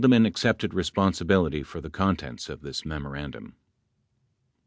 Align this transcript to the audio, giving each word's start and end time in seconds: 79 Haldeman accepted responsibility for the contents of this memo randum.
79 0.01 0.15
Haldeman 0.19 0.27
accepted 0.31 0.73
responsibility 0.73 1.61
for 1.61 1.79
the 1.79 1.91
contents 1.91 2.49
of 2.49 2.61
this 2.61 2.83
memo 2.83 3.07
randum. 3.09 3.51